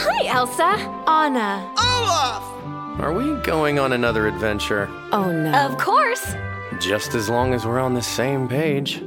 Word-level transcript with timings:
Hi, 0.00 0.26
Elsa. 0.28 0.62
Anna. 1.06 1.74
Olaf! 1.78 2.42
Are 3.00 3.12
we 3.12 3.34
going 3.42 3.78
on 3.78 3.92
another 3.92 4.26
adventure? 4.26 4.88
Oh 5.12 5.30
no. 5.30 5.52
Of 5.52 5.76
course. 5.76 6.34
Just 6.80 7.14
as 7.14 7.28
long 7.28 7.52
as 7.52 7.66
we're 7.66 7.80
on 7.80 7.92
the 7.92 8.02
same 8.02 8.48
page. 8.48 9.02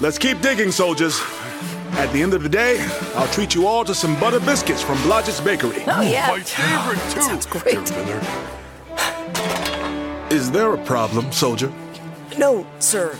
Let's 0.00 0.16
keep 0.18 0.40
digging, 0.40 0.72
soldiers. 0.72 1.20
At 1.92 2.10
the 2.12 2.22
end 2.22 2.32
of 2.32 2.42
the 2.42 2.48
day, 2.48 2.78
I'll 3.14 3.28
treat 3.28 3.54
you 3.54 3.66
all 3.66 3.84
to 3.84 3.94
some 3.94 4.18
butter 4.18 4.40
biscuits 4.40 4.80
from 4.80 4.96
Blodgett's 5.02 5.42
Bakery. 5.42 5.82
Oh 5.86 6.00
yeah. 6.00 6.28
My 6.28 6.40
favorite, 6.40 7.12
too. 7.12 7.20
Sounds 7.20 7.44
great. 7.44 7.76
Is 10.32 10.50
there 10.50 10.72
a 10.72 10.78
problem, 10.84 11.30
soldier? 11.32 11.70
No, 12.38 12.66
sir. 12.78 13.14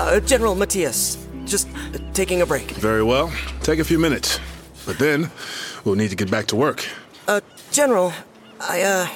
Uh, 0.00 0.18
General 0.18 0.56
Matthias. 0.56 1.24
Just 1.44 1.68
uh, 1.68 1.98
taking 2.14 2.40
a 2.40 2.46
break. 2.46 2.68
Very 2.72 3.04
well. 3.04 3.32
Take 3.60 3.78
a 3.78 3.84
few 3.84 4.00
minutes. 4.00 4.40
But 4.86 4.98
then, 4.98 5.30
we'll 5.84 5.94
need 5.94 6.10
to 6.10 6.16
get 6.16 6.30
back 6.32 6.46
to 6.46 6.56
work. 6.56 6.84
Uh, 7.28 7.42
General, 7.70 8.12
I, 8.60 8.82
uh, 8.82 9.08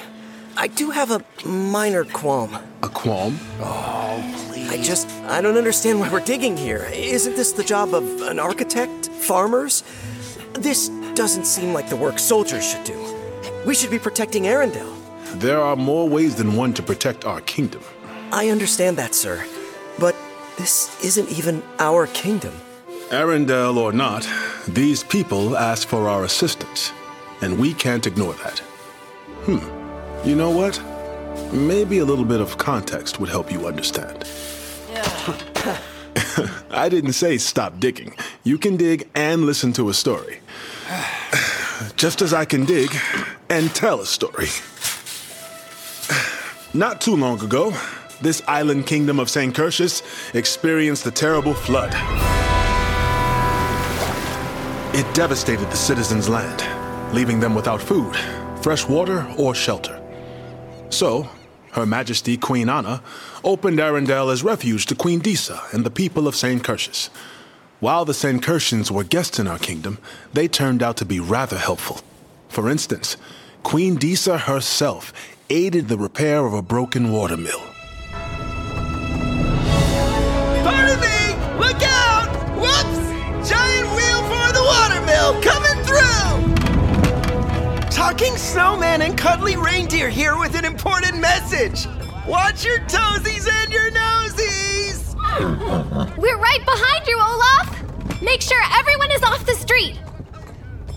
I 0.55 0.67
do 0.67 0.91
have 0.91 1.11
a 1.11 1.21
minor 1.45 2.05
qualm. 2.05 2.53
A 2.81 2.87
qualm? 2.87 3.37
Oh, 3.59 4.45
please. 4.47 4.71
I 4.71 4.77
just, 4.81 5.09
I 5.29 5.41
don't 5.41 5.57
understand 5.57 5.99
why 5.99 6.09
we're 6.11 6.21
digging 6.25 6.57
here. 6.57 6.89
Isn't 6.91 7.35
this 7.35 7.51
the 7.51 7.63
job 7.63 7.93
of 7.93 8.03
an 8.23 8.39
architect? 8.39 9.09
Farmers? 9.09 9.83
This 10.53 10.89
doesn't 11.13 11.45
seem 11.45 11.71
like 11.71 11.87
the 11.87 11.95
work 11.95 12.17
soldiers 12.17 12.67
should 12.67 12.83
do. 12.83 12.99
We 13.63 13.75
should 13.75 13.91
be 13.91 13.99
protecting 13.99 14.45
Arendelle. 14.45 14.91
There 15.35 15.61
are 15.61 15.75
more 15.75 16.09
ways 16.09 16.35
than 16.35 16.55
one 16.55 16.73
to 16.73 16.81
protect 16.81 17.25
our 17.25 17.41
kingdom. 17.41 17.83
I 18.31 18.49
understand 18.49 18.97
that, 18.97 19.13
sir. 19.13 19.45
But 19.99 20.15
this 20.57 20.99
isn't 21.05 21.29
even 21.29 21.61
our 21.77 22.07
kingdom. 22.07 22.53
Arendelle 23.09 23.77
or 23.77 23.93
not, 23.93 24.27
these 24.67 25.03
people 25.03 25.55
ask 25.55 25.87
for 25.87 26.09
our 26.09 26.23
assistance, 26.23 26.91
and 27.41 27.59
we 27.59 27.75
can't 27.75 28.07
ignore 28.07 28.33
that. 28.33 28.57
Hmm. 29.45 30.27
You 30.27 30.35
know 30.35 30.49
what? 30.49 30.81
Maybe 31.53 31.99
a 31.99 32.05
little 32.05 32.25
bit 32.25 32.41
of 32.41 32.57
context 32.57 33.19
would 33.19 33.29
help 33.29 33.51
you 33.51 33.67
understand. 33.67 34.27
I 36.71 36.87
didn't 36.89 37.13
say 37.13 37.37
stop 37.37 37.79
digging. 37.79 38.15
You 38.43 38.57
can 38.57 38.77
dig 38.77 39.09
and 39.15 39.45
listen 39.45 39.73
to 39.73 39.89
a 39.89 39.93
story. 39.93 40.39
Just 41.95 42.21
as 42.21 42.33
I 42.33 42.45
can 42.45 42.65
dig 42.65 42.95
and 43.49 43.73
tell 43.73 44.01
a 44.01 44.05
story. 44.05 44.47
Not 46.73 47.01
too 47.01 47.15
long 47.15 47.41
ago, 47.43 47.73
this 48.21 48.41
island 48.47 48.85
kingdom 48.85 49.19
of 49.19 49.29
St. 49.29 49.55
Curtius 49.55 50.03
experienced 50.35 51.05
a 51.05 51.11
terrible 51.11 51.53
flood. 51.53 51.93
It 54.95 55.11
devastated 55.13 55.69
the 55.69 55.77
citizens' 55.77 56.27
land, 56.29 56.63
leaving 57.13 57.39
them 57.39 57.55
without 57.55 57.81
food, 57.81 58.15
fresh 58.61 58.87
water, 58.87 59.25
or 59.37 59.55
shelter. 59.55 60.01
So, 60.89 61.29
Her 61.73 61.85
Majesty 61.85 62.37
Queen 62.37 62.69
Anna 62.69 63.01
opened 63.43 63.79
Arendelle 63.79 64.31
as 64.31 64.43
refuge 64.43 64.85
to 64.87 64.95
Queen 64.95 65.19
Disa 65.19 65.61
and 65.71 65.85
the 65.85 65.91
people 65.91 66.27
of 66.27 66.35
St. 66.35 66.63
Curtius. 66.63 67.09
While 67.79 68.05
the 68.05 68.13
St. 68.13 68.41
Curtians 68.41 68.91
were 68.91 69.03
guests 69.03 69.39
in 69.39 69.47
our 69.47 69.59
kingdom, 69.59 69.99
they 70.33 70.47
turned 70.47 70.83
out 70.83 70.97
to 70.97 71.05
be 71.05 71.19
rather 71.19 71.57
helpful. 71.57 72.01
For 72.49 72.69
instance, 72.69 73.15
Queen 73.63 73.95
Disa 73.95 74.37
herself 74.37 75.13
aided 75.49 75.87
the 75.87 75.97
repair 75.97 76.45
of 76.45 76.53
a 76.53 76.61
broken 76.61 77.11
water 77.11 77.37
mill. 77.37 77.61
Me! 80.99 81.35
Look 81.57 81.81
out! 81.83 82.29
Whoops! 82.57 83.08
Talking 88.19 88.35
snowman 88.35 89.01
and 89.03 89.17
cuddly 89.17 89.55
reindeer 89.55 90.09
here 90.09 90.37
with 90.37 90.53
an 90.55 90.65
important 90.65 91.17
message. 91.19 91.87
Watch 92.27 92.65
your 92.65 92.79
toesies 92.79 93.47
and 93.49 93.71
your 93.71 93.89
nosies! 93.91 95.15
We're 96.17 96.37
right 96.37 96.59
behind 96.65 97.07
you, 97.07 97.17
Olaf! 97.17 98.21
Make 98.21 98.41
sure 98.41 98.61
everyone 98.73 99.09
is 99.11 99.23
off 99.23 99.45
the 99.45 99.53
street! 99.53 100.01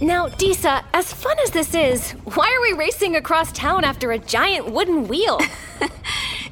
Now, 0.00 0.30
Disa, 0.30 0.84
as 0.94 1.12
fun 1.12 1.36
as 1.44 1.52
this 1.52 1.76
is, 1.76 2.10
why 2.34 2.52
are 2.52 2.60
we 2.60 2.72
racing 2.76 3.14
across 3.14 3.52
town 3.52 3.84
after 3.84 4.10
a 4.10 4.18
giant 4.18 4.72
wooden 4.72 5.06
wheel? 5.06 5.38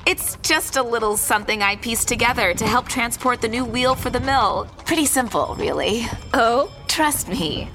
It's 0.07 0.37
just 0.43 0.77
a 0.77 0.83
little 0.85 1.17
something 1.17 1.63
I 1.63 1.77
pieced 1.77 2.07
together 2.07 2.55
to 2.55 2.67
help 2.67 2.89
transport 2.89 3.41
the 3.41 3.49
new 3.49 3.65
wheel 3.65 3.97
for 3.97 4.09
the 4.09 4.21
mill. 4.21 4.69
Pretty 4.85 5.07
simple, 5.07 5.57
really. 5.57 6.07
oh? 6.33 6.73
Trust 6.87 7.29
me. 7.29 7.69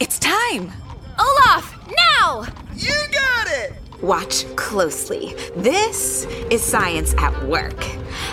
It's 0.00 0.18
time. 0.18 0.72
Olaf, 1.18 1.75
now! 1.88 2.44
You 2.74 2.94
got 3.12 3.48
it! 3.48 3.72
Watch 4.02 4.44
closely. 4.56 5.34
This 5.56 6.24
is 6.50 6.62
science 6.62 7.14
at 7.18 7.46
work. 7.46 7.86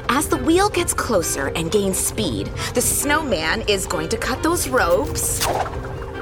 As 0.09 0.27
the 0.27 0.37
wheel 0.37 0.69
gets 0.69 0.93
closer 0.93 1.47
and 1.55 1.71
gains 1.71 1.97
speed, 1.97 2.47
the 2.73 2.81
snowman 2.81 3.61
is 3.67 3.85
going 3.85 4.09
to 4.09 4.17
cut 4.17 4.43
those 4.43 4.67
ropes, 4.67 5.43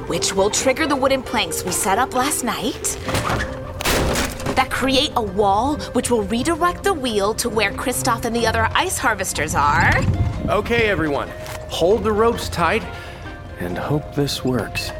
which 0.07 0.33
will 0.33 0.49
trigger 0.49 0.85
the 0.85 0.95
wooden 0.95 1.23
planks 1.23 1.63
we 1.63 1.71
set 1.71 1.97
up 1.97 2.13
last 2.13 2.43
night. 2.43 2.97
That 4.55 4.69
create 4.69 5.11
a 5.15 5.21
wall 5.21 5.77
which 5.93 6.11
will 6.11 6.23
redirect 6.23 6.83
the 6.83 6.93
wheel 6.93 7.33
to 7.35 7.49
where 7.49 7.71
Kristoff 7.71 8.25
and 8.25 8.35
the 8.35 8.45
other 8.45 8.69
ice 8.73 8.97
harvesters 8.97 9.55
are. 9.55 9.97
Okay, 10.49 10.87
everyone, 10.87 11.29
hold 11.69 12.03
the 12.03 12.11
ropes 12.11 12.49
tight 12.49 12.83
and 13.59 13.77
hope 13.77 14.13
this 14.13 14.43
works. 14.43 14.91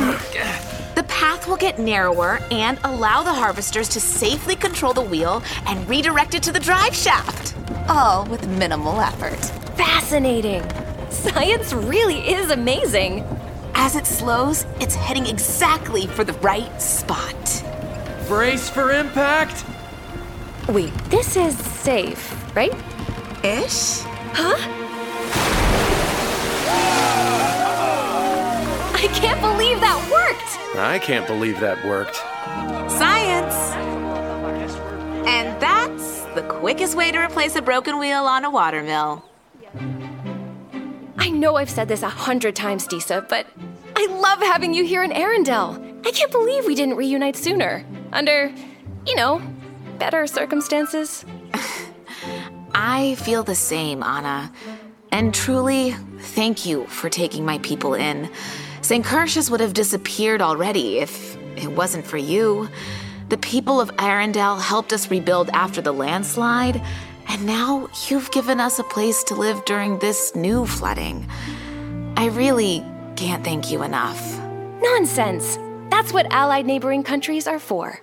The 0.00 1.04
path 1.08 1.46
will 1.46 1.56
get 1.56 1.78
narrower 1.78 2.40
and 2.50 2.78
allow 2.84 3.22
the 3.22 3.34
harvesters 3.34 3.88
to 3.90 4.00
safely 4.00 4.56
control 4.56 4.94
the 4.94 5.02
wheel 5.02 5.42
and 5.66 5.86
redirect 5.88 6.34
it 6.34 6.42
to 6.44 6.52
the 6.52 6.60
drive 6.60 6.94
shaft. 6.94 7.54
All 7.88 8.24
with 8.26 8.48
minimal 8.48 9.00
effort. 9.00 9.38
Fascinating! 9.76 10.62
Science 11.10 11.72
really 11.74 12.20
is 12.32 12.50
amazing. 12.50 13.24
As 13.74 13.94
it 13.94 14.06
slows, 14.06 14.64
it's 14.80 14.94
heading 14.94 15.26
exactly 15.26 16.06
for 16.06 16.24
the 16.24 16.32
right 16.34 16.80
spot. 16.80 17.64
Brace 18.26 18.70
for 18.70 18.92
impact! 18.92 19.64
Wait, 20.68 20.94
this 21.10 21.36
is 21.36 21.58
safe, 21.58 22.54
right? 22.56 22.74
Ish? 23.44 24.02
I 24.32 24.79
can't 29.14 29.40
believe 29.40 29.80
that 29.80 29.98
worked! 30.10 30.76
I 30.78 30.98
can't 30.98 31.26
believe 31.26 31.60
that 31.60 31.84
worked. 31.84 32.16
Science! 32.90 33.54
And 35.26 35.60
that's 35.60 36.24
the 36.34 36.42
quickest 36.42 36.96
way 36.96 37.12
to 37.12 37.18
replace 37.18 37.56
a 37.56 37.62
broken 37.62 37.98
wheel 37.98 38.24
on 38.24 38.44
a 38.44 38.50
watermill. 38.50 39.24
I 41.18 41.30
know 41.30 41.56
I've 41.56 41.70
said 41.70 41.88
this 41.88 42.02
a 42.02 42.08
hundred 42.08 42.56
times, 42.56 42.86
Disa, 42.86 43.24
but 43.28 43.46
I 43.96 44.06
love 44.06 44.40
having 44.40 44.72
you 44.72 44.84
here 44.84 45.02
in 45.02 45.10
Arendelle. 45.10 46.06
I 46.06 46.10
can't 46.10 46.32
believe 46.32 46.64
we 46.64 46.74
didn't 46.74 46.96
reunite 46.96 47.36
sooner. 47.36 47.84
Under, 48.12 48.52
you 49.06 49.14
know, 49.14 49.42
better 49.98 50.26
circumstances. 50.26 51.24
I 52.74 53.16
feel 53.16 53.42
the 53.42 53.54
same, 53.54 54.02
Anna. 54.02 54.52
And 55.12 55.34
truly, 55.34 55.92
thank 56.18 56.64
you 56.64 56.86
for 56.86 57.10
taking 57.10 57.44
my 57.44 57.58
people 57.58 57.94
in. 57.94 58.30
St. 58.90 59.06
Curtius 59.06 59.52
would 59.52 59.60
have 59.60 59.72
disappeared 59.72 60.42
already 60.42 60.98
if 60.98 61.36
it 61.54 61.68
wasn't 61.68 62.04
for 62.04 62.16
you. 62.16 62.68
The 63.28 63.38
people 63.38 63.80
of 63.80 63.94
Arendelle 63.98 64.60
helped 64.60 64.92
us 64.92 65.12
rebuild 65.12 65.48
after 65.50 65.80
the 65.80 65.92
landslide, 65.92 66.82
and 67.28 67.46
now 67.46 67.88
you've 68.08 68.32
given 68.32 68.58
us 68.58 68.80
a 68.80 68.82
place 68.82 69.22
to 69.28 69.36
live 69.36 69.64
during 69.64 70.00
this 70.00 70.34
new 70.34 70.66
flooding. 70.66 71.30
I 72.16 72.30
really 72.30 72.84
can't 73.14 73.44
thank 73.44 73.70
you 73.70 73.84
enough. 73.84 74.20
Nonsense. 74.82 75.56
That's 75.88 76.12
what 76.12 76.26
allied 76.32 76.66
neighboring 76.66 77.04
countries 77.04 77.46
are 77.46 77.60
for. 77.60 78.00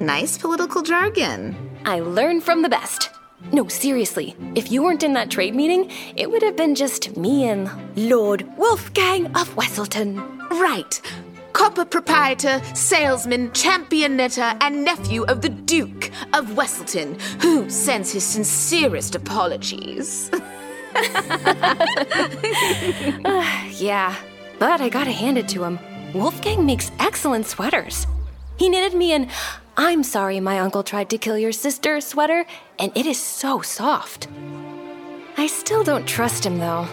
Nice 0.00 0.36
political 0.36 0.82
jargon. 0.82 1.56
I 1.86 2.00
learn 2.00 2.42
from 2.42 2.60
the 2.60 2.68
best. 2.68 3.08
No, 3.52 3.68
seriously, 3.68 4.34
if 4.54 4.72
you 4.72 4.82
weren't 4.82 5.02
in 5.02 5.12
that 5.14 5.30
trade 5.30 5.54
meeting, 5.54 5.90
it 6.16 6.30
would 6.30 6.42
have 6.42 6.56
been 6.56 6.74
just 6.74 7.16
me 7.16 7.44
and 7.48 7.70
Lord 7.96 8.46
Wolfgang 8.56 9.26
of 9.36 9.54
Wesselton. 9.56 10.16
Right. 10.50 11.00
copper 11.52 11.84
proprietor, 11.86 12.60
salesman, 12.74 13.50
champion 13.52 14.16
knitter, 14.16 14.54
and 14.60 14.84
nephew 14.84 15.24
of 15.24 15.40
the 15.40 15.48
Duke 15.48 16.10
of 16.34 16.50
Wesselton, 16.50 17.18
who 17.40 17.70
sends 17.70 18.12
his 18.12 18.24
sincerest 18.24 19.14
apologies. 19.14 20.30
Yeah, 23.78 24.14
but 24.58 24.80
I 24.80 24.88
gotta 24.88 25.12
hand 25.12 25.36
it 25.38 25.48
to 25.48 25.62
him. 25.64 25.78
Wolfgang 26.14 26.64
makes 26.64 26.90
excellent 26.98 27.46
sweaters. 27.46 28.06
He 28.56 28.68
knitted 28.70 28.96
me 28.96 29.12
an 29.12 29.28
I'm 29.78 30.02
sorry 30.02 30.40
my 30.40 30.58
uncle 30.60 30.82
tried 30.82 31.10
to 31.10 31.18
kill 31.18 31.38
your 31.38 31.52
sister 31.52 32.00
sweater, 32.00 32.46
and 32.78 32.90
it 32.96 33.04
is 33.04 33.20
so 33.20 33.60
soft. 33.60 34.28
I 35.36 35.46
still 35.46 35.84
don't 35.84 36.06
trust 36.06 36.46
him 36.46 36.58
though. 36.58 36.88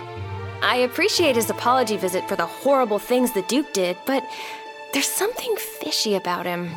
I 0.62 0.78
appreciate 0.78 1.36
his 1.36 1.50
apology 1.50 1.96
visit 1.98 2.28
for 2.28 2.36
the 2.36 2.46
horrible 2.46 3.00
things 3.00 3.32
the 3.32 3.42
Duke 3.44 3.72
did, 3.74 3.98
but 4.06 4.24
there's 4.92 5.08
something 5.08 5.56
fishy 5.56 6.16
about 6.16 6.46
him. 6.46 6.70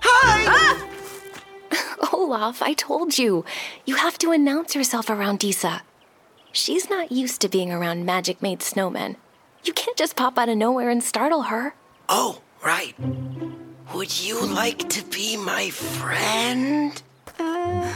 Hi! 0.00 0.44
Ah! 0.48 2.08
Olaf, 2.12 2.62
I 2.62 2.72
told 2.72 3.18
you. 3.18 3.44
You 3.84 3.96
have 3.96 4.18
to 4.18 4.32
announce 4.32 4.74
yourself 4.74 5.10
around 5.10 5.40
Disa. 5.40 5.82
She's 6.52 6.88
not 6.88 7.12
used 7.12 7.40
to 7.42 7.48
being 7.48 7.70
around 7.70 8.06
magic 8.06 8.40
made 8.40 8.60
snowmen. 8.60 9.16
You 9.64 9.74
can't 9.74 9.96
just 9.96 10.16
pop 10.16 10.38
out 10.38 10.48
of 10.48 10.56
nowhere 10.56 10.88
and 10.88 11.02
startle 11.02 11.42
her. 11.42 11.74
Oh, 12.08 12.40
right. 12.64 12.94
Would 13.94 14.20
you 14.20 14.44
like 14.46 14.88
to 14.90 15.04
be 15.06 15.36
my 15.36 15.70
friend? 15.70 17.02
Uh, 17.38 17.94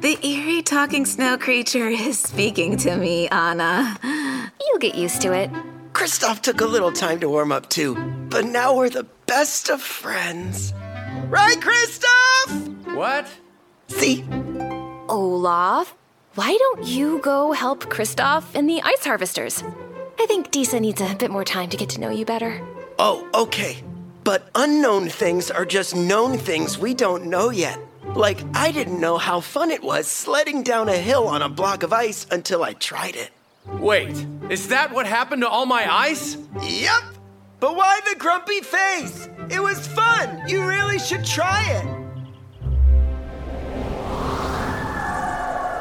the 0.00 0.18
eerie 0.26 0.62
talking 0.62 1.04
snow 1.04 1.36
creature 1.36 1.88
is 1.88 2.18
speaking 2.18 2.76
to 2.78 2.96
me, 2.96 3.28
Anna. 3.28 3.98
You'll 4.02 4.78
get 4.78 4.94
used 4.94 5.20
to 5.22 5.32
it. 5.32 5.50
Kristoff 5.92 6.40
took 6.40 6.60
a 6.62 6.66
little 6.66 6.90
time 6.90 7.20
to 7.20 7.28
warm 7.28 7.52
up 7.52 7.68
too, 7.68 7.94
but 8.30 8.46
now 8.46 8.74
we're 8.74 8.88
the 8.88 9.06
best 9.26 9.68
of 9.68 9.82
friends. 9.82 10.72
Right, 11.28 11.58
Kristoff? 11.58 12.94
What? 12.94 13.26
See? 13.88 14.24
Olaf, 15.08 15.94
why 16.34 16.56
don't 16.58 16.86
you 16.86 17.20
go 17.20 17.52
help 17.52 17.84
Kristoff 17.84 18.44
and 18.54 18.68
the 18.68 18.80
ice 18.82 19.04
harvesters? 19.04 19.62
I 20.18 20.26
think 20.26 20.50
Disa 20.50 20.80
needs 20.80 21.02
a 21.02 21.14
bit 21.14 21.30
more 21.30 21.44
time 21.44 21.68
to 21.70 21.76
get 21.76 21.90
to 21.90 22.00
know 22.00 22.10
you 22.10 22.24
better. 22.24 22.60
Oh, 22.98 23.28
okay. 23.34 23.82
But 24.24 24.48
unknown 24.54 25.10
things 25.10 25.50
are 25.50 25.66
just 25.66 25.94
known 25.94 26.38
things 26.38 26.78
we 26.78 26.94
don't 26.94 27.26
know 27.26 27.50
yet. 27.50 27.78
Like, 28.14 28.40
I 28.54 28.72
didn't 28.72 28.98
know 28.98 29.18
how 29.18 29.40
fun 29.40 29.70
it 29.70 29.82
was 29.82 30.06
sledding 30.06 30.62
down 30.62 30.88
a 30.88 30.96
hill 30.96 31.28
on 31.28 31.42
a 31.42 31.48
block 31.50 31.82
of 31.82 31.92
ice 31.92 32.26
until 32.30 32.64
I 32.64 32.72
tried 32.72 33.16
it. 33.16 33.30
Wait, 33.80 34.26
is 34.48 34.68
that 34.68 34.92
what 34.92 35.06
happened 35.06 35.42
to 35.42 35.48
all 35.48 35.66
my 35.66 35.86
ice? 35.92 36.38
Yep! 36.62 37.02
But 37.60 37.76
why 37.76 38.00
the 38.08 38.16
grumpy 38.18 38.60
face? 38.60 39.28
It 39.50 39.60
was 39.60 39.86
fun! 39.86 40.48
You 40.48 40.66
really 40.66 40.98
should 40.98 41.24
try 41.24 41.62
it! 41.68 41.84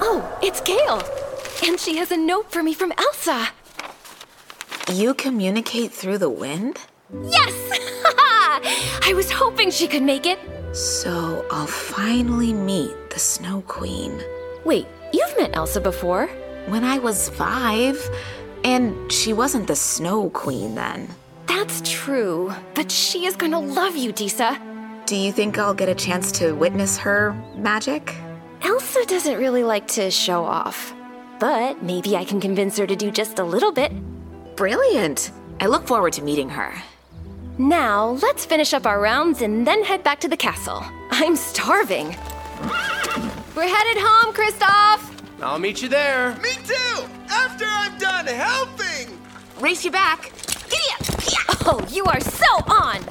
Oh, 0.02 0.40
it's 0.44 0.60
Gail. 0.60 1.02
And 1.66 1.80
she 1.80 1.96
has 1.96 2.12
a 2.12 2.18
note 2.18 2.52
for 2.52 2.62
me 2.62 2.74
from 2.74 2.92
Elsa. 2.98 3.50
You 4.92 5.14
communicate 5.14 5.94
through 5.94 6.18
the 6.18 6.30
wind? 6.30 6.78
Yes! 7.30 7.80
I 9.06 9.14
was 9.14 9.30
hoping 9.30 9.70
she 9.70 9.88
could 9.88 10.02
make 10.02 10.26
it. 10.26 10.40
So 10.72 11.46
I'll 11.52 11.68
finally 11.68 12.54
meet 12.54 13.10
the 13.10 13.20
Snow 13.20 13.62
Queen. 13.68 14.24
Wait, 14.64 14.88
you've 15.12 15.38
met 15.38 15.56
Elsa 15.58 15.82
before. 15.82 16.28
When 16.68 16.86
I 16.86 17.00
was 17.00 17.28
five, 17.28 18.00
and 18.64 19.12
she 19.12 19.34
wasn't 19.34 19.68
the 19.68 19.76
Snow 19.76 20.30
Queen 20.30 20.74
then. 20.76 21.10
That's 21.48 21.82
true, 21.84 22.54
but 22.76 22.90
she 22.90 23.26
is 23.26 23.36
gonna 23.36 23.60
love 23.60 23.98
you, 23.98 24.14
Disa. 24.14 24.58
Do 25.06 25.18
you 25.18 25.34
think 25.34 25.60
I'll 25.60 25.74
get 25.74 25.90
a 25.90 25.96
chance 25.96 26.32
to 26.40 26.54
witness 26.54 26.98
her 27.00 27.34
magic? 27.58 28.16
Elsa 28.62 29.04
doesn't 29.06 29.38
really 29.38 29.66
like 29.66 29.86
to 29.90 30.10
show 30.12 30.46
off, 30.46 30.94
but 31.40 31.84
maybe 31.84 32.16
I 32.16 32.24
can 32.24 32.40
convince 32.40 32.78
her 32.78 32.88
to 32.88 32.96
do 32.96 33.12
just 33.12 33.38
a 33.40 33.44
little 33.44 33.74
bit. 33.74 33.92
Brilliant. 34.56 35.32
I 35.60 35.66
look 35.66 35.88
forward 35.88 36.14
to 36.14 36.24
meeting 36.24 36.48
her. 36.48 36.74
Now, 37.58 38.18
let's 38.24 38.46
finish 38.46 38.74
up 38.74 38.88
our 38.88 39.00
rounds 39.00 39.44
and 39.44 39.68
then 39.68 39.84
head 39.84 40.04
back 40.04 40.20
to 40.22 40.28
the 40.28 40.38
castle. 40.38 40.84
I'm 41.12 41.36
starving. 41.36 42.08
We're 43.56 43.68
headed 43.68 44.02
home, 44.02 44.34
Kristoff! 44.34 45.12
I'll 45.40 45.60
meet 45.60 45.82
you 45.82 45.88
there. 45.88 46.36
Me 46.38 46.54
too! 46.66 47.04
After 47.30 47.66
I'm 47.66 47.96
done 48.00 48.26
helping! 48.26 49.20
Race 49.60 49.86
you 49.86 49.92
back. 49.92 50.32
Giddy 50.70 50.90
up! 50.98 51.68
Oh, 51.68 51.88
you 51.92 52.04
are 52.06 52.20
so 52.20 52.48
on! 52.68 53.02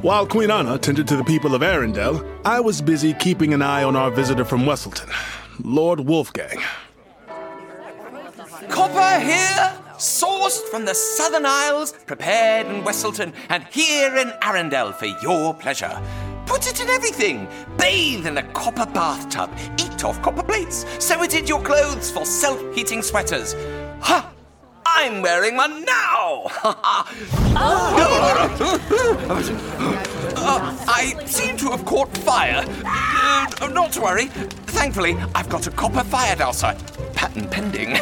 While 0.00 0.26
Queen 0.26 0.50
Anna 0.50 0.78
tended 0.78 1.06
to 1.08 1.16
the 1.16 1.24
people 1.24 1.54
of 1.54 1.60
Arendelle, 1.60 2.26
I 2.46 2.58
was 2.58 2.80
busy 2.80 3.12
keeping 3.12 3.52
an 3.52 3.60
eye 3.60 3.82
on 3.82 3.96
our 3.96 4.10
visitor 4.10 4.46
from 4.46 4.62
Wesselton, 4.62 5.12
Lord 5.62 6.00
Wolfgang. 6.00 6.58
Copper 8.70 9.20
here, 9.20 9.72
sourced 10.00 10.62
from 10.70 10.86
the 10.86 10.94
Southern 10.94 11.44
Isles, 11.44 11.92
prepared 12.06 12.66
in 12.66 12.82
Wesselton, 12.82 13.34
and 13.50 13.64
here 13.70 14.16
in 14.16 14.28
Arendelle 14.40 14.94
for 14.94 15.04
your 15.06 15.52
pleasure. 15.54 16.00
Put 16.46 16.66
it 16.66 16.80
in 16.80 16.88
everything. 16.88 17.46
Bathe 17.76 18.26
in 18.26 18.38
a 18.38 18.42
copper 18.54 18.86
bathtub. 18.86 19.50
Eat 19.78 20.02
off 20.02 20.20
copper 20.22 20.42
plates. 20.42 20.86
Sew 20.98 21.22
it 21.22 21.34
into 21.34 21.48
your 21.48 21.62
clothes 21.62 22.10
for 22.10 22.24
self-heating 22.24 23.02
sweaters. 23.02 23.54
Ha! 24.00 24.32
I'm 24.86 25.20
wearing 25.22 25.56
one 25.56 25.84
now. 25.84 26.46
Uh, 30.42 30.74
I 30.88 31.22
seem 31.26 31.56
to 31.58 31.70
have 31.70 31.84
caught 31.84 32.16
fire. 32.18 32.64
Uh, 32.84 33.68
not 33.68 33.92
to 33.92 34.00
worry. 34.00 34.26
Thankfully, 34.26 35.14
I've 35.34 35.50
got 35.50 35.66
a 35.66 35.70
copper 35.70 36.02
fire 36.02 36.34
dowser. 36.34 36.74
Patent 37.14 37.50
pending. 37.50 37.98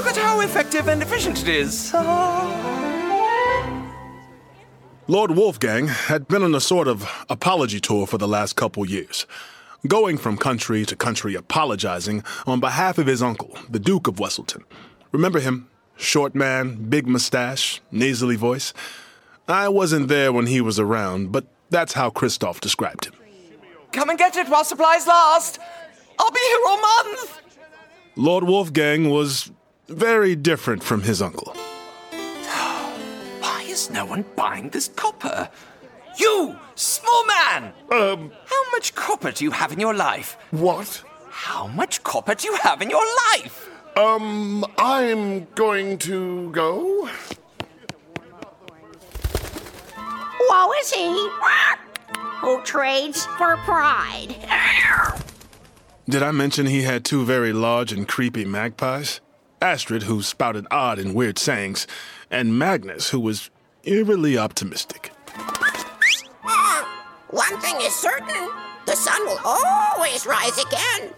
Look 0.00 0.16
at 0.16 0.16
how 0.16 0.40
effective 0.40 0.88
and 0.88 1.02
efficient 1.02 1.42
it 1.42 1.48
is. 1.48 1.92
Lord 5.06 5.32
Wolfgang 5.32 5.88
had 5.88 6.26
been 6.26 6.42
on 6.42 6.54
a 6.54 6.60
sort 6.60 6.88
of 6.88 7.06
apology 7.28 7.80
tour 7.80 8.06
for 8.06 8.16
the 8.16 8.26
last 8.26 8.56
couple 8.56 8.86
years, 8.86 9.26
going 9.86 10.16
from 10.16 10.38
country 10.38 10.86
to 10.86 10.96
country 10.96 11.34
apologizing 11.34 12.24
on 12.46 12.60
behalf 12.60 12.96
of 12.96 13.06
his 13.08 13.22
uncle, 13.22 13.58
the 13.68 13.78
Duke 13.78 14.08
of 14.08 14.14
Wesselton. 14.14 14.62
Remember 15.12 15.38
him? 15.38 15.68
Short 15.98 16.34
man, 16.34 16.88
big 16.88 17.06
mustache, 17.06 17.82
nasally 17.90 18.36
voice. 18.36 18.72
I 19.48 19.68
wasn't 19.68 20.08
there 20.08 20.32
when 20.32 20.46
he 20.46 20.62
was 20.62 20.78
around, 20.78 21.30
but 21.30 21.44
that's 21.68 21.92
how 21.92 22.08
Kristoff 22.08 22.58
described 22.58 23.04
him. 23.04 23.12
Come 23.92 24.08
and 24.08 24.18
get 24.18 24.34
it 24.34 24.48
while 24.48 24.64
supplies 24.64 25.06
last. 25.06 25.58
I'll 26.18 26.30
be 26.30 26.40
here 26.40 26.60
all 26.68 26.80
month. 26.80 27.40
Lord 28.16 28.44
Wolfgang 28.44 29.10
was 29.10 29.50
very 29.90 30.36
different 30.36 30.82
from 30.82 31.02
his 31.02 31.20
uncle. 31.20 31.52
Why 33.40 33.64
is 33.66 33.90
no 33.90 34.04
one 34.06 34.24
buying 34.36 34.70
this 34.70 34.88
copper? 34.88 35.48
You, 36.18 36.56
small 36.74 37.26
man! 37.26 37.72
Um. 37.90 38.32
How 38.46 38.70
much 38.72 38.94
copper 38.94 39.32
do 39.32 39.44
you 39.44 39.50
have 39.50 39.72
in 39.72 39.80
your 39.80 39.94
life? 39.94 40.36
What? 40.50 41.02
How 41.30 41.66
much 41.68 42.02
copper 42.02 42.34
do 42.34 42.48
you 42.48 42.56
have 42.56 42.82
in 42.82 42.90
your 42.90 43.04
life? 43.30 43.68
Um, 43.96 44.64
I'm 44.78 45.46
going 45.54 45.98
to 45.98 46.50
go. 46.50 47.08
Woe 50.48 50.72
is 50.80 50.92
he 50.92 51.30
who 52.40 52.62
trades 52.62 53.26
for 53.38 53.56
pride. 53.58 54.34
Did 56.08 56.22
I 56.22 56.32
mention 56.32 56.66
he 56.66 56.82
had 56.82 57.04
two 57.04 57.24
very 57.24 57.52
large 57.52 57.92
and 57.92 58.08
creepy 58.08 58.44
magpies? 58.44 59.20
Astrid, 59.62 60.04
who 60.04 60.22
spouted 60.22 60.66
odd 60.70 60.98
and 60.98 61.14
weird 61.14 61.38
sayings, 61.38 61.86
and 62.30 62.58
Magnus, 62.58 63.10
who 63.10 63.20
was 63.20 63.50
eerily 63.84 64.38
optimistic. 64.38 65.12
One 67.30 67.60
thing 67.60 67.76
is 67.80 67.94
certain 67.94 68.50
the 68.86 68.96
sun 68.96 69.24
will 69.26 69.38
always 69.44 70.26
rise 70.26 70.58
again. 70.58 71.10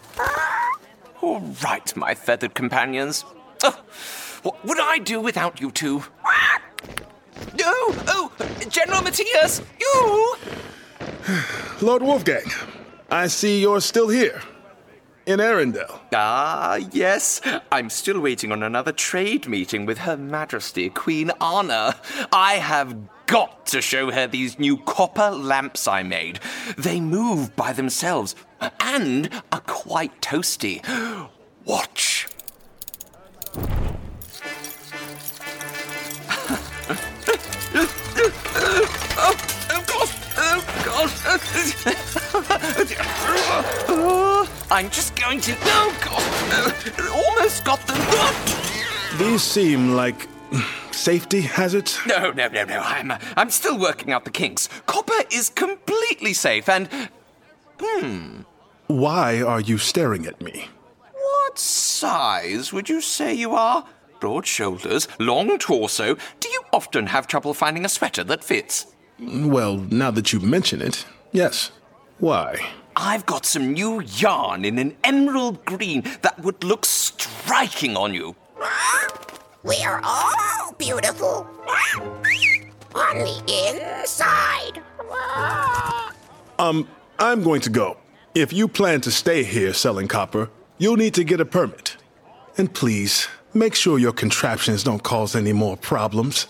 All 1.21 1.41
right, 1.65 1.97
my 1.97 2.15
feathered 2.15 2.55
companions. 2.55 3.25
Ugh, 3.65 3.75
what 4.43 4.65
would 4.65 4.81
I 4.81 4.99
do 4.99 5.21
without 5.21 5.61
you 5.61 5.71
two? 5.71 6.03
No! 7.59 7.73
Oh, 8.09 8.33
General 8.69 9.03
Matthias, 9.03 9.63
you! 9.81 10.37
Lord 11.81 12.03
Wolfgang, 12.03 12.45
I 13.11 13.29
see 13.29 13.61
you're 13.61 13.81
still 13.81 14.09
here. 14.09 14.43
In 15.25 15.39
Arendelle. 15.39 16.01
Ah, 16.13 16.77
yes. 16.91 17.41
I'm 17.71 17.91
still 17.91 18.19
waiting 18.21 18.51
on 18.51 18.65
another 18.65 18.91
trade 18.91 19.47
meeting 19.47 19.87
with 19.87 19.99
Her 19.99 20.17
Majesty 20.17 20.91
Queen 20.91 21.31
Anna. 21.41 21.95
I 22.33 22.55
have 22.55 22.97
got 23.27 23.67
to 23.67 23.81
show 23.81 24.11
her 24.11 24.27
these 24.27 24.59
new 24.59 24.79
copper 24.79 25.31
lamps 25.31 25.87
I 25.87 26.03
made. 26.03 26.41
They 26.77 27.01
move 27.01 27.55
by 27.55 27.73
themselves 27.73 28.35
and 28.81 29.31
are 29.53 29.61
quite 29.61 30.21
toasty. 30.21 30.85
Watch. 31.65 32.27
I'm 44.73 44.89
just 44.89 45.15
going 45.17 45.39
to. 45.43 45.55
Oh, 45.65 45.95
God. 46.03 46.75
Almost 47.11 47.63
got 47.63 47.79
them. 47.87 47.99
These 49.19 49.43
seem 49.43 49.95
like 49.95 50.27
safety 50.93 51.43
hazards. 51.43 51.99
No, 52.07 52.31
no, 52.31 52.49
no, 52.49 52.65
no. 52.65 52.81
I'm, 52.81 53.13
I'm 53.37 53.51
still 53.51 53.79
working 53.79 54.13
out 54.13 54.25
the 54.25 54.31
kinks. 54.31 54.71
Copper 54.87 55.25
is 55.31 55.51
completely 55.51 56.33
safe 56.33 56.71
and. 56.71 56.89
Hmm. 57.79 58.41
Why 58.87 59.43
are 59.43 59.61
you 59.61 59.77
staring 59.77 60.25
at 60.25 60.41
me? 60.41 60.69
What 61.13 61.59
size 61.59 62.73
would 62.73 62.89
you 62.89 63.03
say 63.03 63.35
you 63.35 63.53
are? 63.53 63.85
Broad 64.21 64.47
shoulders, 64.47 65.07
long 65.19 65.59
torso. 65.59 66.17
Do 66.41 66.49
you 66.49 66.63
often 66.73 67.09
have 67.09 67.27
trouble 67.27 67.53
finding 67.53 67.85
a 67.85 67.91
sweater 67.91 68.25
that 68.25 68.43
fits? 68.43 68.87
Well, 69.21 69.77
now 69.91 70.11
that 70.13 70.33
you 70.33 70.41
mention 70.41 70.81
it, 70.81 71.05
yes. 71.31 71.73
Why? 72.19 72.59
I've 72.97 73.27
got 73.27 73.47
some 73.47 73.73
new 73.73 74.03
yarn 74.03 74.65
in 74.65 74.79
an 74.79 74.97
emerald 75.05 75.65
green 75.65 76.03
that 76.23 76.39
would 76.41 76.63
look 76.63 76.85
striking 76.85 77.97
on 77.97 78.15
you. 78.15 78.37
We 79.63 79.83
are 79.83 80.01
all 80.05 80.73
beautiful. 80.79 81.47
On 82.95 83.19
the 83.19 83.43
inside. 83.49 84.83
Um, 86.59 86.89
I'm 87.19 87.43
going 87.43 87.61
to 87.63 87.71
go. 87.71 87.97
If 88.35 88.53
you 88.53 88.69
plan 88.69 89.01
to 89.03 89.11
stay 89.11 89.45
here 89.45 89.73
selling 89.73 90.09
copper, 90.09 90.51
you'll 90.79 90.97
need 90.97 91.15
to 91.15 91.25
get 91.25 91.41
a 91.41 91.45
permit. 91.45 91.97
And 92.59 92.73
please, 92.73 93.29
make 93.55 93.75
sure 93.75 93.99
your 93.99 94.13
contraptions 94.13 94.85
don't 94.85 95.03
cause 95.03 95.35
any 95.35 95.53
more 95.53 95.77
problems. 95.77 96.47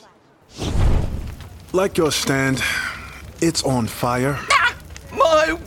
Like 1.72 1.96
your 1.96 2.12
stand, 2.12 2.62
it's 3.40 3.62
on 3.62 3.87
fire. 3.87 4.38
My 5.12 5.58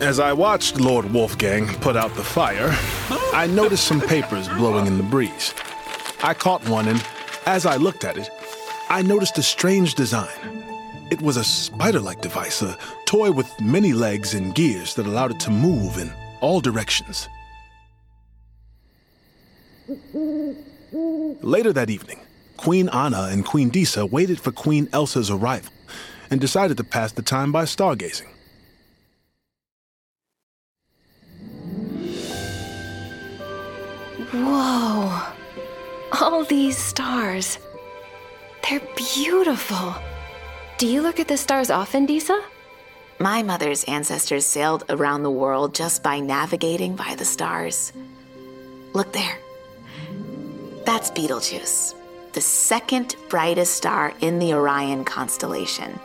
As 0.00 0.18
I 0.18 0.32
watched 0.32 0.80
Lord 0.80 1.12
Wolfgang 1.12 1.66
put 1.80 1.94
out 1.94 2.14
the 2.14 2.24
fire, 2.24 2.74
I 3.34 3.46
noticed 3.46 3.84
some 3.84 4.00
papers 4.00 4.48
blowing 4.48 4.86
in 4.86 4.96
the 4.96 5.02
breeze. 5.02 5.52
I 6.22 6.32
caught 6.32 6.66
one, 6.68 6.88
and 6.88 7.04
as 7.44 7.66
I 7.66 7.76
looked 7.76 8.04
at 8.04 8.16
it, 8.16 8.30
I 8.88 9.02
noticed 9.02 9.36
a 9.36 9.42
strange 9.42 9.94
design. 9.94 10.64
It 11.10 11.20
was 11.20 11.36
a 11.36 11.44
spider 11.44 12.00
like 12.00 12.22
device, 12.22 12.62
a 12.62 12.78
toy 13.04 13.30
with 13.30 13.48
many 13.60 13.92
legs 13.92 14.32
and 14.32 14.54
gears 14.54 14.94
that 14.94 15.06
allowed 15.06 15.32
it 15.32 15.40
to 15.40 15.50
move 15.50 15.98
in 15.98 16.10
all 16.40 16.60
directions. 16.60 17.28
Later 21.42 21.72
that 21.74 21.90
evening, 21.90 22.20
Queen 22.56 22.88
Anna 22.88 23.28
and 23.30 23.44
Queen 23.44 23.68
Disa 23.68 24.06
waited 24.06 24.40
for 24.40 24.50
Queen 24.50 24.88
Elsa's 24.92 25.30
arrival 25.30 25.72
and 26.30 26.40
decided 26.40 26.76
to 26.78 26.84
pass 26.84 27.12
the 27.12 27.22
time 27.22 27.52
by 27.52 27.64
stargazing. 27.64 28.28
Whoa. 34.32 35.22
All 36.20 36.44
these 36.44 36.76
stars. 36.76 37.58
They're 38.68 38.80
beautiful. 38.96 39.94
Do 40.78 40.86
you 40.86 41.02
look 41.02 41.18
at 41.18 41.28
the 41.28 41.36
stars 41.36 41.70
often, 41.70 42.06
Disa? 42.06 42.40
My 43.18 43.42
mother's 43.42 43.84
ancestors 43.84 44.46
sailed 44.46 44.84
around 44.88 45.24
the 45.24 45.30
world 45.30 45.74
just 45.74 46.02
by 46.02 46.20
navigating 46.20 46.96
by 46.96 47.16
the 47.16 47.24
stars. 47.24 47.92
Look 48.92 49.12
there. 49.12 49.38
That's 50.86 51.10
Betelgeuse, 51.10 51.94
the 52.32 52.40
second 52.40 53.16
brightest 53.28 53.74
star 53.74 54.14
in 54.20 54.38
the 54.38 54.54
Orion 54.54 55.04
constellation. 55.04 55.98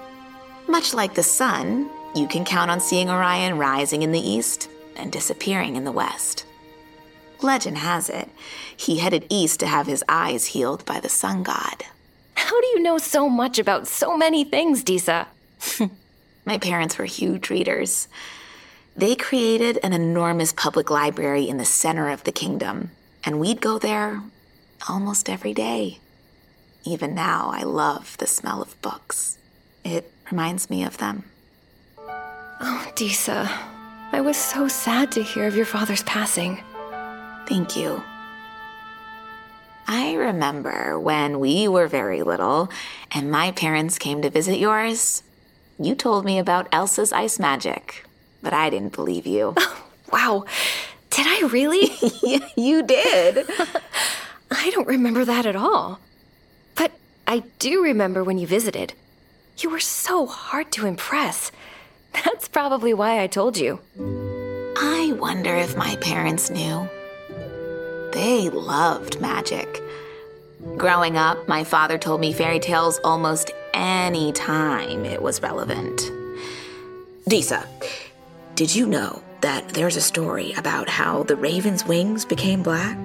Much 0.67 0.93
like 0.93 1.13
the 1.13 1.23
sun, 1.23 1.89
you 2.15 2.27
can 2.27 2.43
count 2.43 2.71
on 2.71 2.79
seeing 2.79 3.09
Orion 3.09 3.57
rising 3.57 4.01
in 4.01 4.11
the 4.11 4.19
east 4.19 4.69
and 4.95 5.11
disappearing 5.11 5.75
in 5.75 5.83
the 5.83 5.91
west. 5.91 6.45
Legend 7.43 7.77
has 7.77 8.09
it, 8.09 8.29
he 8.75 8.99
headed 8.99 9.25
east 9.29 9.59
to 9.59 9.67
have 9.67 9.87
his 9.87 10.03
eyes 10.07 10.47
healed 10.47 10.85
by 10.85 10.99
the 10.99 11.09
sun 11.09 11.43
god. 11.43 11.85
How 12.35 12.59
do 12.61 12.67
you 12.67 12.81
know 12.81 12.97
so 12.97 13.29
much 13.29 13.57
about 13.59 13.87
so 13.87 14.17
many 14.17 14.43
things, 14.43 14.83
Disa? 14.83 15.27
My 16.45 16.57
parents 16.57 16.97
were 16.97 17.05
huge 17.05 17.49
readers. 17.49 18.07
They 18.95 19.15
created 19.15 19.79
an 19.83 19.93
enormous 19.93 20.53
public 20.53 20.89
library 20.89 21.49
in 21.49 21.57
the 21.57 21.65
center 21.65 22.09
of 22.09 22.23
the 22.23 22.31
kingdom, 22.31 22.91
and 23.23 23.39
we'd 23.39 23.61
go 23.61 23.79
there 23.79 24.21
almost 24.87 25.29
every 25.29 25.53
day. 25.53 25.99
Even 26.83 27.15
now, 27.15 27.49
I 27.51 27.63
love 27.63 28.15
the 28.17 28.27
smell 28.27 28.61
of 28.61 28.79
books. 28.81 29.37
It 29.83 30.11
reminds 30.31 30.69
me 30.69 30.83
of 30.83 30.97
them. 30.97 31.23
Oh, 31.97 32.91
Disa, 32.95 33.49
I 34.11 34.21
was 34.21 34.37
so 34.37 34.67
sad 34.67 35.11
to 35.13 35.23
hear 35.23 35.47
of 35.47 35.55
your 35.55 35.65
father's 35.65 36.03
passing. 36.03 36.63
Thank 37.47 37.75
you. 37.75 38.03
I 39.87 40.13
remember 40.15 40.99
when 40.99 41.39
we 41.39 41.67
were 41.67 41.87
very 41.87 42.23
little 42.23 42.69
and 43.11 43.29
my 43.29 43.51
parents 43.51 43.99
came 43.99 44.21
to 44.23 44.29
visit 44.31 44.57
yours. 44.57 45.21
You 45.79 45.93
told 45.93 46.25
me 46.25 46.39
about 46.39 46.67
Elsa's 46.71 47.13
ice 47.13 47.37
magic, 47.37 48.05
but 48.41 48.53
I 48.53 48.69
didn't 48.69 48.95
believe 48.95 49.27
you. 49.27 49.55
wow. 50.11 50.45
Did 51.11 51.27
I 51.27 51.47
really? 51.51 51.91
you 52.55 52.81
did. 52.81 53.45
I 54.51 54.69
don't 54.71 54.87
remember 54.87 55.23
that 55.25 55.45
at 55.45 55.55
all. 55.55 55.99
But 56.75 56.91
I 57.27 57.43
do 57.59 57.83
remember 57.83 58.23
when 58.23 58.37
you 58.37 58.47
visited. 58.47 58.93
You 59.59 59.69
were 59.69 59.79
so 59.79 60.25
hard 60.25 60.71
to 60.73 60.87
impress. 60.87 61.51
That's 62.11 62.47
probably 62.47 62.93
why 62.93 63.21
I 63.21 63.27
told 63.27 63.57
you. 63.57 63.79
I 64.77 65.15
wonder 65.19 65.55
if 65.55 65.77
my 65.77 65.95
parents 65.97 66.49
knew. 66.49 66.89
They 68.15 68.49
loved 68.49 69.19
magic. 69.19 69.83
Growing 70.77 71.17
up, 71.17 71.49
my 71.49 71.65
father 71.65 71.97
told 71.97 72.21
me 72.21 72.31
fairy 72.31 72.61
tales 72.61 72.97
almost 73.03 73.51
any 73.73 74.31
time 74.31 75.03
it 75.03 75.21
was 75.21 75.41
relevant. 75.41 76.09
Disa, 77.27 77.67
did 78.55 78.73
you 78.73 78.87
know 78.87 79.21
that 79.41 79.67
there's 79.67 79.97
a 79.97 80.01
story 80.01 80.53
about 80.53 80.87
how 80.87 81.23
the 81.23 81.35
raven's 81.35 81.85
wings 81.85 82.23
became 82.23 82.63
black? 82.63 82.97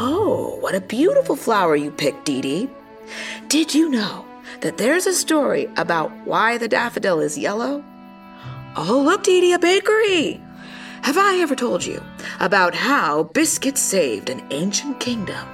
Oh, 0.00 0.56
what 0.60 0.74
a 0.74 0.80
beautiful 0.80 1.36
flower 1.36 1.76
you 1.76 1.90
picked, 1.90 2.24
Dee 2.24 2.40
Dee. 2.40 2.70
Did 3.48 3.74
you 3.74 3.90
know 3.90 4.24
that 4.62 4.78
there's 4.78 5.06
a 5.06 5.12
story 5.12 5.68
about 5.76 6.10
why 6.26 6.56
the 6.56 6.66
daffodil 6.66 7.20
is 7.20 7.36
yellow? 7.36 7.84
Oh, 8.74 9.02
look, 9.04 9.22
Dee 9.22 9.42
Dee, 9.42 9.52
a 9.52 9.58
bakery! 9.58 10.40
Have 11.04 11.18
I 11.18 11.40
ever 11.42 11.54
told 11.54 11.84
you 11.84 12.02
about 12.40 12.74
how 12.74 13.24
biscuits 13.24 13.82
saved 13.82 14.30
an 14.30 14.42
ancient 14.50 15.00
kingdom? 15.00 15.36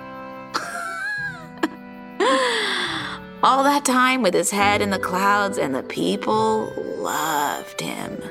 All 3.42 3.64
that 3.64 3.84
time 3.84 4.22
with 4.22 4.32
his 4.32 4.52
head 4.52 4.80
in 4.80 4.90
the 4.90 4.98
clouds, 5.00 5.58
and 5.58 5.74
the 5.74 5.82
people 5.82 6.72
loved 6.98 7.80
him. 7.80 8.22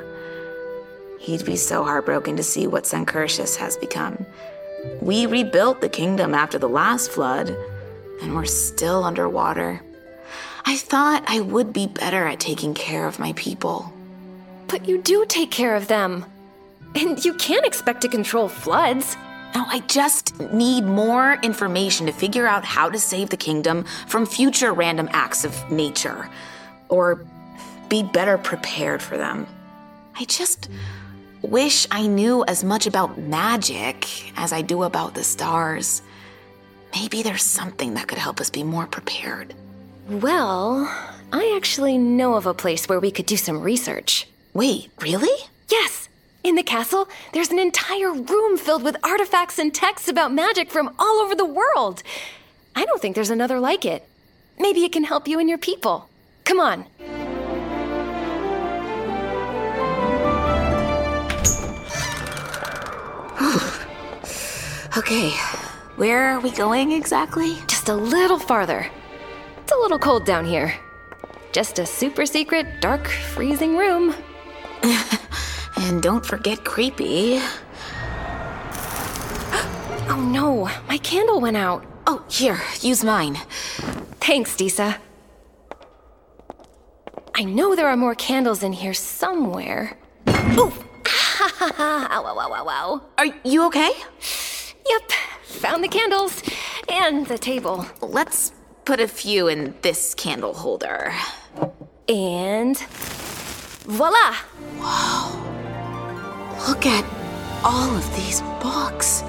He'd 1.20 1.44
be 1.44 1.58
so 1.58 1.84
heartbroken 1.84 2.38
to 2.38 2.44
see 2.44 2.68
what 2.68 2.86
St. 2.86 3.06
Curtius 3.06 3.58
has 3.58 3.76
become. 3.76 4.26
We 5.02 5.26
rebuilt 5.26 5.82
the 5.82 5.90
kingdom 5.90 6.34
after 6.34 6.58
the 6.58 6.70
last 6.70 7.12
flood, 7.12 7.54
and 8.22 8.34
we're 8.34 8.46
still 8.46 9.04
underwater. 9.04 9.82
I 10.66 10.78
thought 10.78 11.26
I 11.28 11.42
would 11.42 11.74
be 11.74 11.88
better 11.88 12.26
at 12.26 12.40
taking 12.40 12.74
care 12.74 13.06
of 13.06 13.20
my 13.20 13.34
people. 13.34 13.92
But 14.68 14.88
you 14.88 15.02
do 15.02 15.26
take 15.28 15.52
care 15.52 15.76
of 15.76 15.90
them. 15.90 16.24
And 16.96 17.24
you 17.24 17.34
can't 17.36 17.66
expect 17.66 18.02
to 18.02 18.08
control 18.08 18.48
floods. 18.48 19.16
No, 19.56 19.66
I 19.68 19.80
just 19.88 20.40
need 20.40 20.84
more 20.86 21.40
information 21.42 22.06
to 22.06 22.12
figure 22.12 22.46
out 22.46 22.64
how 22.64 22.90
to 22.90 23.00
save 23.00 23.30
the 23.30 23.38
kingdom 23.38 23.86
from 24.08 24.26
future 24.26 24.74
random 24.74 25.10
acts 25.12 25.44
of 25.44 25.72
nature, 25.72 26.30
or 26.88 27.26
be 27.90 28.04
better 28.04 28.38
prepared 28.38 29.02
for 29.02 29.18
them. 29.18 29.48
I 30.16 30.26
just 30.26 30.70
wish 31.42 31.88
I 31.90 32.06
knew 32.06 32.44
as 32.46 32.64
much 32.64 32.86
about 32.86 33.18
magic 33.18 34.32
as 34.38 34.54
I 34.54 34.62
do 34.62 34.84
about 34.84 35.16
the 35.16 35.24
stars. 35.24 36.02
Maybe 36.94 37.24
there's 37.24 37.44
something 37.44 37.96
that 37.96 38.08
could 38.08 38.18
help 38.18 38.40
us 38.40 38.50
be 38.50 38.64
more 38.64 38.88
prepared. 38.88 39.54
Well, 40.10 40.86
I 41.32 41.54
actually 41.56 41.98
know 41.98 42.36
of 42.36 42.46
a 42.46 42.54
place 42.54 42.88
where 42.88 43.00
we 43.00 43.12
could 43.12 43.26
do 43.26 43.38
some 43.38 43.62
research. 43.62 44.28
Wait, 44.54 44.92
really? 45.02 45.46
Yes! 45.70 45.99
In 46.50 46.56
the 46.56 46.64
castle, 46.64 47.08
there's 47.32 47.52
an 47.52 47.60
entire 47.60 48.12
room 48.12 48.58
filled 48.58 48.82
with 48.82 48.98
artifacts 49.04 49.60
and 49.60 49.72
texts 49.72 50.08
about 50.08 50.34
magic 50.34 50.72
from 50.72 50.96
all 50.98 51.20
over 51.20 51.36
the 51.36 51.46
world. 51.46 52.02
I 52.76 52.86
don't 52.86 53.00
think 53.00 53.14
there's 53.14 53.30
another 53.30 53.60
like 53.60 53.86
it. 53.86 54.04
Maybe 54.58 54.84
it 54.84 54.92
can 54.92 55.04
help 55.04 55.28
you 55.28 55.40
and 55.40 55.48
your 55.48 55.60
people. 55.60 56.10
Come 56.46 56.60
on. 56.60 56.88
okay, 64.98 65.30
where 65.98 66.30
are 66.30 66.40
we 66.40 66.50
going 66.50 66.94
exactly? 66.94 67.58
Just 67.68 67.90
a 67.90 67.96
little 67.96 68.40
farther. 68.40 68.90
It's 69.62 69.72
a 69.72 69.78
little 69.78 70.00
cold 70.00 70.26
down 70.26 70.46
here. 70.46 70.74
Just 71.52 71.78
a 71.78 71.86
super 71.86 72.26
secret, 72.26 72.82
dark, 72.82 73.08
freezing 73.08 73.78
room. 73.78 74.16
And 75.90 76.04
don't 76.04 76.24
forget 76.24 76.64
creepy. 76.64 77.42
Oh 80.12 80.22
no, 80.22 80.68
my 80.88 80.98
candle 80.98 81.40
went 81.40 81.56
out. 81.56 81.86
Oh, 82.08 82.24
here, 82.28 82.60
use 82.82 83.04
mine. 83.04 83.36
Thanks, 84.20 84.56
Disa. 84.56 84.98
I 87.36 87.44
know 87.44 87.76
there 87.76 87.88
are 87.88 87.96
more 87.96 88.16
candles 88.16 88.64
in 88.64 88.74
here 88.74 88.96
somewhere. 88.96 89.98
Ooh! 90.58 90.74
ow, 91.62 92.24
ow, 92.26 92.40
ow, 92.40 92.54
ow, 92.54 92.70
ow. 92.70 93.02
Are 93.20 93.28
you 93.44 93.68
okay? 93.68 93.92
Yep, 94.90 95.12
found 95.44 95.84
the 95.84 95.88
candles 95.88 96.42
and 96.90 97.28
the 97.28 97.38
table. 97.38 97.86
Let's 98.02 98.52
put 98.86 99.00
a 99.00 99.08
few 99.08 99.48
in 99.48 99.76
this 99.84 100.16
candle 100.16 100.56
holder. 100.56 101.14
And 102.08 102.78
voila! 103.86 104.36
Look 106.68 106.86
at 106.86 107.06
all 107.64 107.96
of 107.96 108.16
these 108.16 108.42
books. 108.62 109.24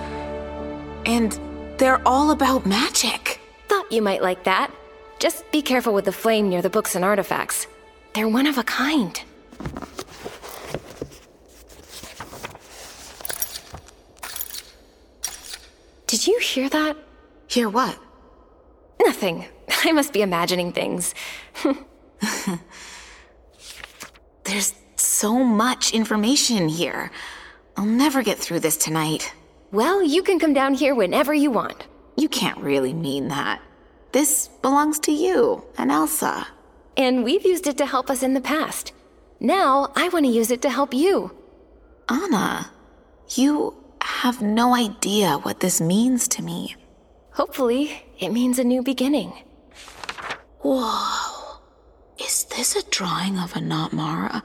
And 1.06 1.38
they're 1.78 2.06
all 2.06 2.30
about 2.30 2.66
magic. 2.66 3.40
Thought 3.68 3.90
you 3.90 4.02
might 4.02 4.22
like 4.22 4.44
that. 4.44 4.70
Just 5.18 5.50
be 5.50 5.62
careful 5.62 5.92
with 5.92 6.04
the 6.04 6.12
flame 6.12 6.48
near 6.48 6.62
the 6.62 6.70
books 6.70 6.94
and 6.94 7.04
artifacts. 7.04 7.66
They're 8.14 8.28
one 8.28 8.46
of 8.46 8.58
a 8.58 8.62
kind. 8.62 9.20
Did 16.06 16.26
you 16.26 16.38
hear 16.40 16.68
that? 16.68 16.96
Hear 17.46 17.68
what? 17.68 17.98
Nothing. 19.00 19.46
I 19.84 19.92
must 19.92 20.12
be 20.12 20.22
imagining 20.22 20.72
things. 20.72 21.14
There's 24.44 24.74
so 25.20 25.44
much 25.44 25.92
information 25.92 26.66
here. 26.66 27.10
I'll 27.76 27.84
never 27.84 28.22
get 28.22 28.38
through 28.38 28.60
this 28.60 28.78
tonight. 28.78 29.34
Well, 29.70 30.02
you 30.02 30.22
can 30.22 30.38
come 30.38 30.54
down 30.54 30.72
here 30.72 30.94
whenever 30.94 31.34
you 31.34 31.50
want. 31.50 31.86
You 32.16 32.26
can't 32.26 32.56
really 32.56 32.94
mean 32.94 33.28
that. 33.28 33.60
This 34.12 34.48
belongs 34.62 34.98
to 35.00 35.12
you 35.12 35.62
and 35.76 35.90
Elsa. 35.90 36.48
And 36.96 37.22
we've 37.22 37.44
used 37.44 37.66
it 37.66 37.76
to 37.76 37.84
help 37.84 38.08
us 38.08 38.22
in 38.22 38.32
the 38.32 38.40
past. 38.40 38.94
Now, 39.40 39.92
I 39.94 40.08
want 40.08 40.24
to 40.24 40.32
use 40.32 40.50
it 40.50 40.62
to 40.62 40.70
help 40.70 40.94
you. 40.94 41.36
Anna, 42.08 42.70
you 43.36 43.76
have 44.00 44.40
no 44.40 44.74
idea 44.74 45.36
what 45.36 45.60
this 45.60 45.82
means 45.82 46.28
to 46.28 46.42
me. 46.42 46.76
Hopefully, 47.32 48.06
it 48.18 48.30
means 48.30 48.58
a 48.58 48.64
new 48.64 48.82
beginning. 48.82 49.34
Whoa. 50.60 51.60
Is 52.18 52.44
this 52.44 52.74
a 52.74 52.88
drawing 52.88 53.38
of 53.38 53.54
a 53.54 53.58
Natmara? 53.58 54.44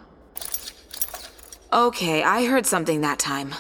Okay, 1.75 2.24
I 2.24 2.46
heard 2.46 2.65
something 2.65 3.01
that 3.01 3.20
time. 3.20 3.50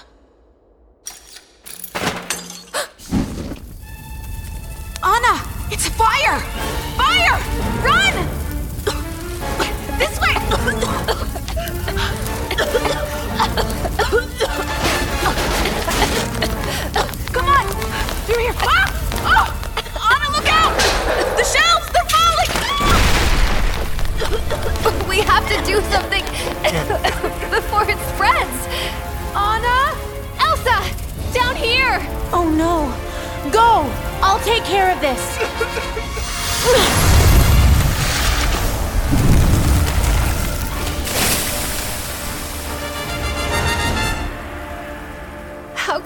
Anna! 5.03 5.41
It's 5.69 5.89
fire! 5.89 6.39
Fire! 6.95 7.41
Run! 7.83 8.04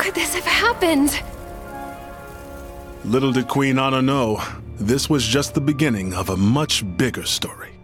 Could 0.09 0.15
this 0.15 0.33
have 0.33 0.45
happened? 0.45 1.21
Little 3.05 3.31
did 3.31 3.47
Queen 3.47 3.77
Anna 3.77 4.01
know, 4.01 4.41
this 4.79 5.07
was 5.07 5.23
just 5.23 5.53
the 5.53 5.61
beginning 5.61 6.15
of 6.15 6.29
a 6.29 6.37
much 6.37 6.83
bigger 6.97 7.25
story. 7.25 7.78